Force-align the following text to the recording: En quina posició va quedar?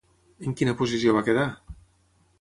En 0.47 0.55
quina 0.61 0.73
posició 0.81 1.15
va 1.19 1.23
quedar? 1.31 1.47